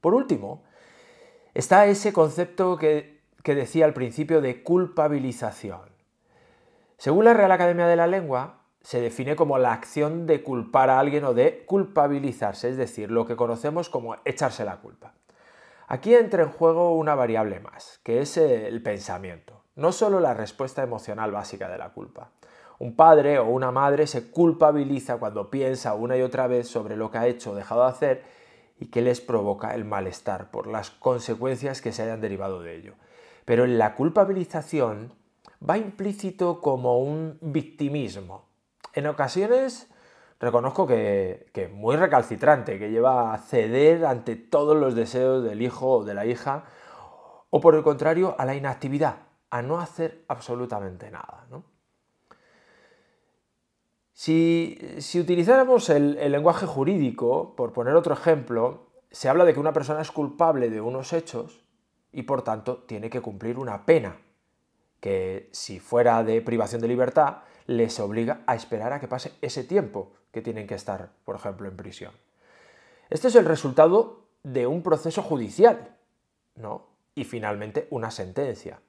Por 0.00 0.12
último, 0.12 0.64
está 1.54 1.86
ese 1.86 2.12
concepto 2.12 2.76
que 2.76 3.16
que 3.44 3.54
decía 3.54 3.84
al 3.84 3.92
principio 3.92 4.40
de 4.40 4.64
culpabilización. 4.64 5.82
Según 6.98 7.26
la 7.26 7.32
Real 7.32 7.52
Academia 7.52 7.86
de 7.86 7.94
la 7.94 8.08
Lengua, 8.08 8.64
se 8.86 9.00
define 9.00 9.34
como 9.34 9.58
la 9.58 9.72
acción 9.72 10.28
de 10.28 10.44
culpar 10.44 10.90
a 10.90 11.00
alguien 11.00 11.24
o 11.24 11.34
de 11.34 11.64
culpabilizarse, 11.66 12.68
es 12.68 12.76
decir, 12.76 13.10
lo 13.10 13.26
que 13.26 13.34
conocemos 13.34 13.88
como 13.88 14.14
echarse 14.24 14.64
la 14.64 14.76
culpa. 14.76 15.12
Aquí 15.88 16.14
entra 16.14 16.44
en 16.44 16.50
juego 16.50 16.94
una 16.94 17.16
variable 17.16 17.58
más, 17.58 17.98
que 18.04 18.20
es 18.20 18.36
el 18.36 18.80
pensamiento, 18.84 19.64
no 19.74 19.90
solo 19.90 20.20
la 20.20 20.34
respuesta 20.34 20.84
emocional 20.84 21.32
básica 21.32 21.68
de 21.68 21.78
la 21.78 21.88
culpa. 21.88 22.30
Un 22.78 22.94
padre 22.94 23.40
o 23.40 23.48
una 23.48 23.72
madre 23.72 24.06
se 24.06 24.30
culpabiliza 24.30 25.16
cuando 25.16 25.50
piensa 25.50 25.94
una 25.94 26.16
y 26.16 26.22
otra 26.22 26.46
vez 26.46 26.68
sobre 26.68 26.96
lo 26.96 27.10
que 27.10 27.18
ha 27.18 27.26
hecho 27.26 27.50
o 27.50 27.54
dejado 27.56 27.82
de 27.82 27.88
hacer 27.88 28.22
y 28.78 28.86
que 28.86 29.02
les 29.02 29.20
provoca 29.20 29.74
el 29.74 29.84
malestar 29.84 30.52
por 30.52 30.68
las 30.68 30.90
consecuencias 30.90 31.82
que 31.82 31.90
se 31.90 32.04
hayan 32.04 32.20
derivado 32.20 32.62
de 32.62 32.76
ello. 32.76 32.94
Pero 33.46 33.64
en 33.64 33.78
la 33.78 33.96
culpabilización 33.96 35.12
va 35.68 35.76
implícito 35.76 36.60
como 36.60 37.00
un 37.00 37.38
victimismo. 37.40 38.45
En 38.96 39.06
ocasiones 39.06 39.90
reconozco 40.40 40.86
que, 40.86 41.50
que 41.52 41.68
muy 41.68 41.96
recalcitrante, 41.96 42.78
que 42.78 42.90
lleva 42.90 43.34
a 43.34 43.38
ceder 43.38 44.06
ante 44.06 44.36
todos 44.36 44.74
los 44.74 44.94
deseos 44.94 45.44
del 45.44 45.60
hijo 45.60 45.98
o 45.98 46.04
de 46.04 46.14
la 46.14 46.24
hija, 46.24 46.64
o 47.50 47.60
por 47.60 47.74
el 47.74 47.82
contrario, 47.82 48.34
a 48.38 48.46
la 48.46 48.54
inactividad, 48.54 49.16
a 49.50 49.60
no 49.60 49.80
hacer 49.80 50.24
absolutamente 50.28 51.10
nada. 51.10 51.46
Si, 54.14 54.78
utilizáramos 55.20 55.90
el, 55.90 56.16
el 56.16 56.32
lenguaje 56.32 56.64
jurídico, 56.64 57.54
por 57.54 57.74
poner 57.74 57.94
otro 57.96 58.14
ejemplo, 58.14 58.86
se 59.10 59.28
habla 59.28 59.44
de 59.44 59.52
que 59.52 59.60
una 59.60 59.74
persona 59.74 60.00
es 60.00 60.10
culpable 60.10 60.70
de 60.70 60.80
unos 60.80 61.12
hechos 61.12 61.66
y 62.12 62.22
por 62.22 62.40
tanto 62.40 62.78
tiene 62.84 63.10
que 63.10 63.20
cumplir 63.20 63.58
una 63.58 63.84
pena 63.84 64.16
que 65.00 65.50
si 65.52 65.80
fuera 65.80 66.24
de 66.24 66.40
privación 66.40 66.80
de 66.80 66.88
libertad 66.88 67.42
les 67.66 67.98
obliga 68.00 68.42
a 68.46 68.54
esperar 68.54 68.92
a 68.92 69.00
que 69.00 69.08
pase 69.08 69.32
ese 69.42 69.64
tiempo 69.64 70.12
que 70.32 70.42
tienen 70.42 70.66
que 70.66 70.74
estar, 70.74 71.10
por 71.24 71.36
ejemplo, 71.36 71.68
en 71.68 71.76
prisión. 71.76 72.12
Este 73.10 73.28
es 73.28 73.34
el 73.36 73.44
resultado 73.44 74.26
de 74.42 74.66
un 74.66 74.82
proceso 74.82 75.22
judicial, 75.22 75.96
¿no? 76.54 76.86
Y 77.14 77.24
finalmente 77.24 77.86
una 77.90 78.10
sentencia. 78.10 78.80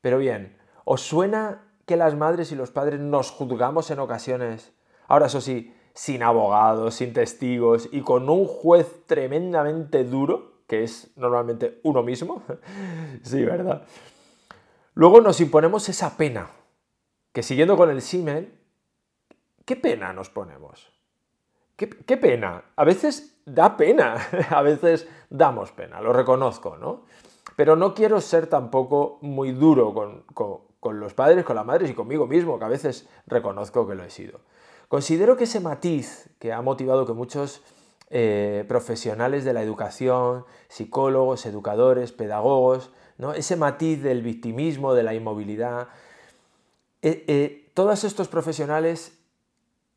Pero 0.00 0.18
bien, 0.18 0.56
¿os 0.84 1.00
suena 1.00 1.62
que 1.86 1.96
las 1.96 2.14
madres 2.14 2.52
y 2.52 2.54
los 2.54 2.70
padres 2.70 3.00
nos 3.00 3.30
juzgamos 3.30 3.90
en 3.90 3.98
ocasiones? 3.98 4.72
Ahora, 5.08 5.26
eso 5.26 5.40
sí, 5.40 5.74
sin 5.94 6.22
abogados, 6.22 6.96
sin 6.96 7.12
testigos 7.12 7.88
y 7.90 8.02
con 8.02 8.28
un 8.28 8.46
juez 8.46 9.06
tremendamente 9.06 10.04
duro 10.04 10.56
que 10.66 10.84
es 10.84 11.10
normalmente 11.16 11.80
uno 11.84 12.02
mismo. 12.02 12.42
sí, 13.22 13.42
¿verdad? 13.44 13.82
Luego 14.94 15.20
nos 15.20 15.40
imponemos 15.40 15.88
esa 15.88 16.16
pena, 16.16 16.50
que 17.36 17.42
siguiendo 17.42 17.76
con 17.76 17.90
el 17.90 18.00
símil, 18.00 18.50
¿qué 19.66 19.76
pena 19.76 20.14
nos 20.14 20.30
ponemos? 20.30 20.90
¿Qué, 21.76 22.16
pena? 22.16 22.64
A 22.76 22.82
veces 22.82 23.42
da 23.44 23.76
pena, 23.76 24.16
a 24.48 24.62
veces 24.62 25.06
damos 25.28 25.70
pena, 25.70 26.00
lo 26.00 26.14
reconozco, 26.14 26.78
¿no? 26.78 27.02
Pero 27.54 27.76
no 27.76 27.92
quiero 27.92 28.22
ser 28.22 28.46
tampoco 28.46 29.18
muy 29.20 29.52
duro 29.52 29.92
con, 29.92 30.22
con 30.80 30.98
los 30.98 31.12
padres, 31.12 31.44
con 31.44 31.56
las 31.56 31.66
madres 31.66 31.90
y 31.90 31.94
conmigo 31.94 32.26
mismo, 32.26 32.58
que 32.58 32.64
a 32.64 32.68
veces 32.68 33.06
reconozco 33.26 33.86
que 33.86 33.96
lo 33.96 34.04
he 34.04 34.08
sido. 34.08 34.40
Considero 34.88 35.36
que 35.36 35.44
ese 35.44 35.60
matiz 35.60 36.30
que 36.38 36.54
ha 36.54 36.62
motivado 36.62 37.04
que 37.04 37.12
muchos 37.12 37.60
eh, 38.08 38.64
profesionales 38.66 39.44
de 39.44 39.52
la 39.52 39.60
educación, 39.60 40.46
psicólogos, 40.68 41.44
educadores, 41.44 42.12
pedagogos, 42.12 42.92
¿no? 43.18 43.34
ese 43.34 43.56
matiz 43.56 44.02
del 44.02 44.22
victimismo, 44.22 44.94
de 44.94 45.02
la 45.02 45.12
inmovilidad. 45.12 45.88
Eh, 47.06 47.24
eh, 47.28 47.70
todos 47.72 48.02
estos 48.02 48.26
profesionales 48.26 49.16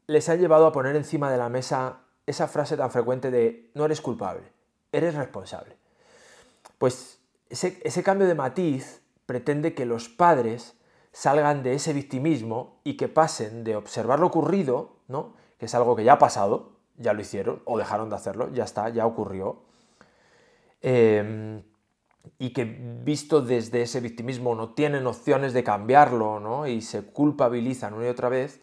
les 0.06 0.30
han 0.30 0.40
llevado 0.40 0.68
a 0.68 0.72
poner 0.72 0.96
encima 0.96 1.32
de 1.32 1.40
la 1.40 1.50
mesa 1.50 2.02
esa 2.28 2.48
frase 2.48 2.78
tan 2.78 2.92
frecuente 2.92 3.32
de 3.32 3.72
no 3.74 3.86
eres 3.86 4.00
culpable, 4.00 4.44
eres 4.92 5.16
responsable. 5.16 5.76
Pues 6.78 7.18
ese, 7.50 8.04
cambio 8.04 8.28
de 8.28 8.36
matiz 8.36 9.02
pretende 9.26 9.74
que 9.74 9.88
los 9.88 10.08
padres 10.08 10.76
salgan 11.12 11.64
de 11.64 11.74
ese 11.74 11.94
victimismo 11.94 12.80
y 12.84 12.96
que 12.96 13.08
pasen 13.08 13.64
de 13.64 13.76
observar 13.76 14.20
lo 14.20 14.28
ocurrido, 14.28 14.98
¿no? 15.08 15.34
que 15.58 15.66
es 15.66 15.74
algo 15.74 15.96
que 15.96 16.04
ya 16.04 16.14
ha 16.14 16.20
pasado, 16.20 16.74
ya 16.98 17.14
lo 17.14 17.22
hicieron 17.22 17.64
o 17.66 17.80
dejaron 17.80 18.12
de 18.12 18.18
hacerlo, 18.18 18.54
ya 18.54 18.66
está, 18.66 18.90
ya 18.90 19.08
ocurrió. 19.08 19.64
Em, 20.84 21.64
y 22.40 22.52
que 22.52 22.64
visto 22.64 23.42
desde 23.42 23.82
ese 23.82 24.00
victimismo 24.00 24.56
no 24.56 24.70
tienen 24.74 25.06
opciones 25.06 25.52
de 25.54 25.64
cambiarlo 25.64 26.40
¿no? 26.40 26.66
y 26.66 26.82
se 26.82 27.04
culpabilizan 27.04 27.94
una 27.94 28.06
y 28.06 28.10
otra 28.10 28.30
vez 28.30 28.62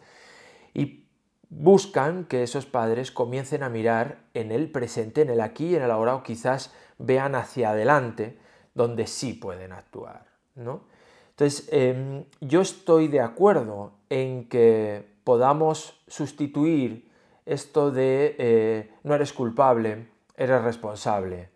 y 0.73 1.05
buscan 1.49 2.25
que 2.25 2.41
esos 2.41 2.65
padres 2.65 3.11
comiencen 3.11 3.61
a 3.61 3.69
mirar 3.69 4.23
en 4.33 4.51
el 4.51 4.71
presente, 4.71 5.21
en 5.21 5.29
el 5.29 5.41
aquí 5.41 5.67
y 5.67 5.75
en 5.75 5.83
el 5.83 5.91
ahora 5.91 6.15
o 6.15 6.23
quizás 6.23 6.73
vean 6.97 7.35
hacia 7.35 7.69
adelante 7.69 8.39
donde 8.73 9.05
sí 9.05 9.33
pueden 9.33 9.71
actuar. 9.71 10.25
¿no? 10.55 10.81
Entonces, 11.29 11.69
em, 11.71 12.25
yo 12.41 12.61
estoy 12.61 13.07
de 13.07 13.21
acuerdo 13.21 13.93
en 14.09 14.49
que 14.49 15.05
podamos 15.23 16.01
sustituir 16.07 17.11
esto 17.45 17.91
de 17.91 18.35
eh, 18.39 18.91
no 19.03 19.13
eres 19.13 19.33
culpable, 19.33 20.07
eres 20.35 20.63
responsable, 20.63 21.49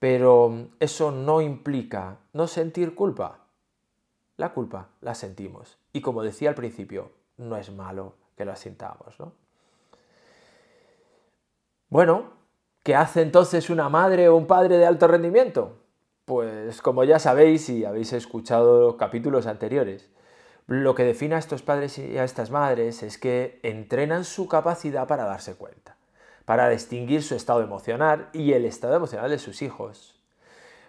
pero 0.00 0.70
eso 0.80 1.12
no 1.12 1.40
implica 1.40 2.18
no 2.32 2.48
sentir 2.48 2.96
culpa. 2.96 3.46
La 4.36 4.52
culpa 4.52 4.88
la 5.02 5.14
sentimos 5.14 5.78
y 5.92 6.00
como 6.00 6.22
decía 6.24 6.48
al 6.48 6.54
principio, 6.56 7.12
no 7.36 7.56
es 7.56 7.70
malo 7.70 8.14
que 8.36 8.44
la 8.44 8.56
sintamos. 8.56 9.20
¿no? 9.20 9.32
Bueno, 11.90 12.32
¿qué 12.82 12.96
hace 12.96 13.20
entonces 13.20 13.68
una 13.68 13.88
madre 13.88 14.28
o 14.28 14.36
un 14.36 14.46
padre 14.46 14.78
de 14.78 14.86
alto 14.86 15.06
rendimiento? 15.06 15.76
Pues 16.24 16.80
como 16.80 17.04
ya 17.04 17.18
sabéis 17.18 17.68
y 17.68 17.84
habéis 17.84 18.12
escuchado 18.14 18.96
capítulos 18.96 19.46
anteriores, 19.46 20.08
lo 20.66 20.94
que 20.94 21.04
define 21.04 21.34
a 21.34 21.38
estos 21.38 21.62
padres 21.62 21.98
y 21.98 22.16
a 22.16 22.24
estas 22.24 22.50
madres 22.50 23.02
es 23.02 23.18
que 23.18 23.58
entrenan 23.64 24.24
su 24.24 24.46
capacidad 24.46 25.08
para 25.08 25.24
darse 25.24 25.56
cuenta, 25.56 25.96
para 26.50 26.68
distinguir 26.68 27.22
su 27.22 27.36
estado 27.36 27.62
emocional 27.62 28.28
y 28.32 28.54
el 28.54 28.64
estado 28.64 28.96
emocional 28.96 29.30
de 29.30 29.38
sus 29.38 29.62
hijos, 29.62 30.20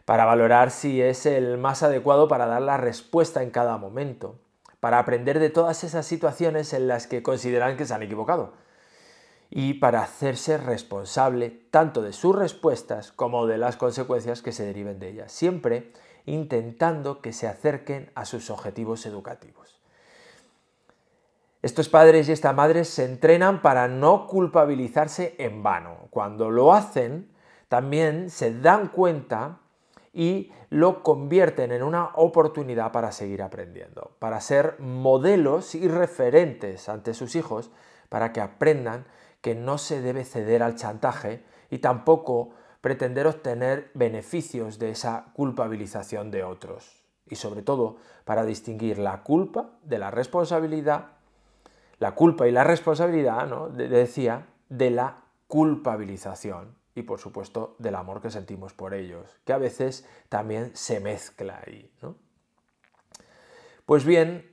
para 0.05 0.25
valorar 0.25 0.71
si 0.71 1.03
es 1.03 1.27
el 1.27 1.59
más 1.59 1.83
adecuado 1.83 2.27
para 2.27 2.47
dar 2.47 2.63
la 2.63 2.77
respuesta 2.77 3.43
en 3.43 3.51
cada 3.51 3.77
momento, 3.77 4.39
para 4.79 4.97
aprender 4.97 5.37
de 5.37 5.51
todas 5.51 5.83
esas 5.83 6.07
situaciones 6.07 6.73
en 6.73 6.87
las 6.87 7.05
que 7.05 7.21
consideran 7.21 7.77
que 7.77 7.85
se 7.85 7.93
han 7.93 8.01
equivocado 8.01 8.53
y 9.51 9.75
para 9.75 10.01
hacerse 10.01 10.57
responsable 10.57 11.51
tanto 11.69 12.01
de 12.01 12.13
sus 12.13 12.35
respuestas 12.35 13.11
como 13.11 13.45
de 13.45 13.59
las 13.59 13.77
consecuencias 13.77 14.41
que 14.41 14.53
se 14.53 14.65
deriven 14.65 14.97
de 14.97 15.09
ellas, 15.09 15.31
siempre 15.31 15.93
intentando 16.25 17.21
que 17.21 17.33
se 17.33 17.47
acerquen 17.47 18.09
a 18.15 18.25
sus 18.25 18.49
objetivos 18.49 19.05
educativos. 19.05 19.80
Estos 21.61 21.89
padres 21.89 22.27
y 22.27 22.31
estas 22.31 22.55
madres 22.55 22.89
se 22.89 23.05
entrenan 23.05 23.61
para 23.61 23.87
no 23.87 24.25
culpabilizarse 24.25 25.35
en 25.37 25.61
vano. 25.61 26.07
Cuando 26.09 26.49
lo 26.49 26.73
hacen, 26.73 27.31
también 27.67 28.31
se 28.31 28.59
dan 28.59 28.87
cuenta 28.87 29.59
y 30.11 30.51
lo 30.71 31.03
convierten 31.03 31.71
en 31.71 31.83
una 31.83 32.09
oportunidad 32.15 32.91
para 32.91 33.11
seguir 33.11 33.43
aprendiendo, 33.43 34.15
para 34.17 34.41
ser 34.41 34.75
modelos 34.79 35.75
y 35.75 35.87
referentes 35.87 36.89
ante 36.89 37.13
sus 37.13 37.35
hijos, 37.35 37.69
para 38.09 38.33
que 38.33 38.41
aprendan 38.41 39.05
que 39.41 39.53
no 39.53 39.77
se 39.77 40.01
debe 40.01 40.25
ceder 40.25 40.63
al 40.63 40.75
chantaje 40.75 41.45
y 41.69 41.77
tampoco 41.77 42.49
pretender 42.81 43.27
obtener 43.27 43.91
beneficios 43.93 44.79
de 44.79 44.89
esa 44.89 45.27
culpabilización 45.33 46.31
de 46.31 46.43
otros. 46.43 47.03
Y 47.27 47.35
sobre 47.35 47.61
todo 47.61 47.97
para 48.25 48.45
distinguir 48.45 48.97
la 48.97 49.21
culpa 49.21 49.77
de 49.83 49.99
la 49.99 50.09
responsabilidad, 50.09 51.20
la 52.01 52.15
culpa 52.15 52.47
y 52.47 52.51
la 52.51 52.63
responsabilidad, 52.63 53.47
¿no? 53.47 53.69
decía, 53.69 54.47
de 54.69 54.89
la 54.89 55.23
culpabilización 55.45 56.75
y 56.95 57.03
por 57.03 57.19
supuesto 57.19 57.75
del 57.77 57.93
amor 57.93 58.21
que 58.21 58.31
sentimos 58.31 58.73
por 58.73 58.95
ellos, 58.95 59.39
que 59.45 59.53
a 59.53 59.59
veces 59.59 60.09
también 60.27 60.71
se 60.73 60.99
mezcla 60.99 61.61
ahí. 61.63 61.91
Pues 63.85 64.03
bien, 64.03 64.49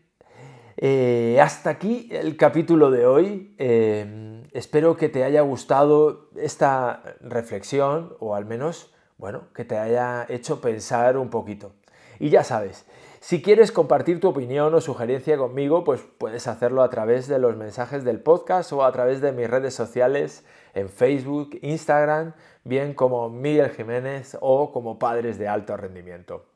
eh, 0.77 1.41
hasta 1.41 1.71
aquí 1.71 2.11
el 2.13 2.37
capítulo 2.37 2.91
de 2.91 3.07
hoy. 3.07 3.55
Eh, 3.57 4.47
espero 4.53 4.99
que 4.99 5.09
te 5.09 5.25
haya 5.25 5.41
gustado 5.41 6.29
esta 6.37 7.03
reflexión 7.23 8.15
o 8.21 8.35
al 8.35 8.45
menos, 8.45 8.93
bueno, 9.17 9.49
que 9.55 9.65
te 9.65 9.79
haya 9.79 10.27
hecho 10.29 10.61
pensar 10.61 11.17
un 11.17 11.31
poquito. 11.31 11.73
Y 12.21 12.31
ya 12.31 12.45
sabes, 12.45 12.87
si 13.21 13.43
quieres 13.43 13.73
compartir 13.73 14.21
tu 14.21 14.29
opinión 14.29 14.75
o 14.75 14.81
sugerencia 14.81 15.37
conmigo, 15.37 15.85
pues 15.85 16.03
puedes 16.19 16.47
hacerlo 16.47 16.83
a 16.83 16.91
través 16.91 17.27
de 17.27 17.39
los 17.39 17.57
mensajes 17.57 18.05
del 18.05 18.21
podcast 18.21 18.73
o 18.73 18.85
a 18.85 18.93
través 18.93 19.21
de 19.21 19.33
mis 19.33 19.51
redes 19.51 19.75
sociales 19.75 20.45
en 20.75 20.89
Facebook, 20.89 21.59
Instagram, 21.63 22.35
bien 22.65 22.95
como 22.95 23.29
Miguel 23.29 23.71
Jiménez 23.71 24.37
o 24.41 24.73
como 24.73 24.99
Padres 24.99 25.39
de 25.39 25.49
Alto 25.49 25.77
Rendimiento. 25.77 26.47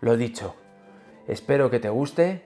Lo 0.00 0.16
dicho, 0.16 0.54
espero 1.28 1.70
que 1.70 1.80
te 1.80 1.90
guste 1.90 2.42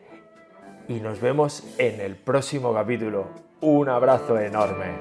y 0.88 1.00
nos 1.00 1.20
vemos 1.20 1.64
en 1.78 2.00
el 2.00 2.16
próximo 2.16 2.74
capítulo. 2.74 3.28
Un 3.60 3.88
abrazo 3.88 4.38
enorme. 4.38 4.96